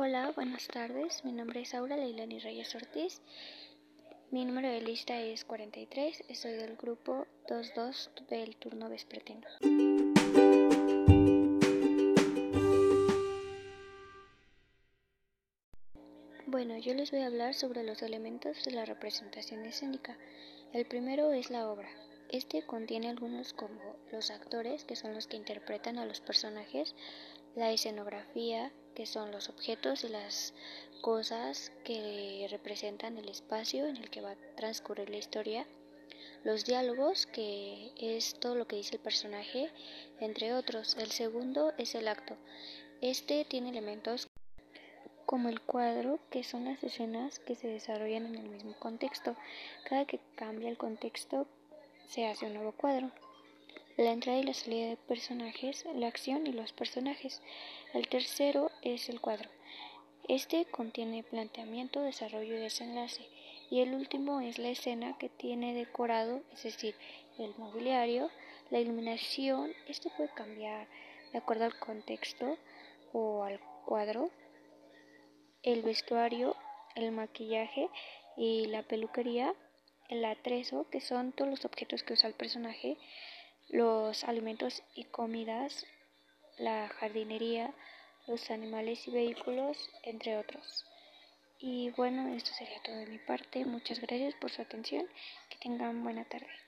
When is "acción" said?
56.08-56.46